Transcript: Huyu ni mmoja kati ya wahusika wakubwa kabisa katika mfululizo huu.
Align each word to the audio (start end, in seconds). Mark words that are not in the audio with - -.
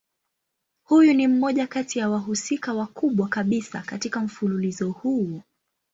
Huyu 0.83 1.13
ni 1.13 1.27
mmoja 1.27 1.67
kati 1.67 1.99
ya 1.99 2.09
wahusika 2.09 2.73
wakubwa 2.73 3.27
kabisa 3.27 3.81
katika 3.81 4.19
mfululizo 4.19 4.91
huu. 4.91 5.41